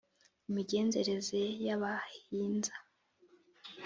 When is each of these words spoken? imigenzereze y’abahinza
imigenzereze 0.49 1.41
y’abahinza 1.65 2.73